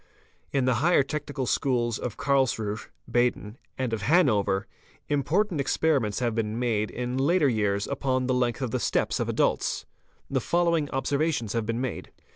—In 0.51 0.65
the 0.65 0.73
higher 0.81 1.03
technical 1.03 1.45
schools 1.45 1.99
of 1.99 2.17
Karlsruhe 2.17 2.87
(Baden) 3.11 3.59
and 3.77 3.93
of 3.93 4.01
Han 4.01 4.29
over, 4.29 4.65
important 5.09 5.61
experiments 5.61 6.17
have 6.17 6.33
been 6.33 6.57
made 6.57 6.89
in 6.89 7.19
later 7.19 7.47
years 7.47 7.85
upon 7.85 8.25
the 8.25 8.33
length 8.33 8.63
of 8.63 8.71
the 8.71 8.79
steps 8.79 9.19
of 9.19 9.29
adults. 9.29 9.85
The 10.27 10.41
following 10.41 10.89
observations 10.89 11.53
have 11.53 11.67
been 11.67 11.81
made. 11.81 12.11